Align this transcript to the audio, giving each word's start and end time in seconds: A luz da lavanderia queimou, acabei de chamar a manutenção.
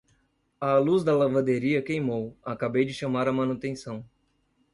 A 0.59 0.79
luz 0.79 1.03
da 1.03 1.15
lavanderia 1.15 1.79
queimou, 1.79 2.35
acabei 2.43 2.85
de 2.85 2.91
chamar 2.91 3.27
a 3.27 3.31
manutenção. 3.31 4.03